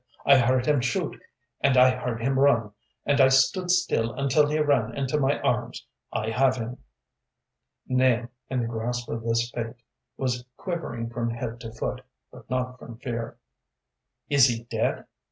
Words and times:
"I 0.25 0.39
heard 0.39 0.65
him 0.65 0.81
shoot, 0.81 1.21
and 1.59 1.77
I 1.77 1.91
heard 1.95 2.23
him 2.23 2.39
run, 2.39 2.71
and 3.05 3.21
I 3.21 3.27
stood 3.27 3.69
still 3.69 4.13
until 4.13 4.49
he 4.49 4.57
ran 4.57 4.95
into 4.97 5.19
my 5.19 5.39
arms. 5.41 5.85
I 6.11 6.31
have 6.31 6.55
him." 6.55 6.79
Nahum, 7.87 8.29
in 8.49 8.61
the 8.61 8.67
grasp 8.67 9.09
of 9.09 9.21
this 9.21 9.51
fate, 9.51 9.75
was 10.17 10.43
quivering 10.57 11.11
from 11.11 11.29
head 11.29 11.59
to 11.61 11.71
foot, 11.71 12.01
but 12.31 12.49
not 12.49 12.79
from 12.79 12.97
fear. 12.97 13.37
"Is 14.27 14.47
he 14.47 14.63
dead?" 14.63 15.05